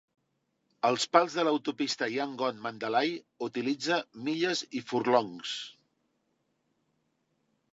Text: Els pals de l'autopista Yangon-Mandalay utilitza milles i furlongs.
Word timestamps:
Els 0.87 1.03
pals 1.15 1.33
de 1.39 1.43
l'autopista 1.47 2.07
Yangon-Mandalay 2.13 3.13
utilitza 3.49 3.99
milles 4.29 4.65
i 4.81 4.83
furlongs. 4.93 5.55